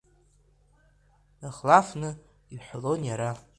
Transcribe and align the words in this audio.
Дахлафны 1.39 2.09
иҳәалон 2.55 3.01
иара. 3.09 3.29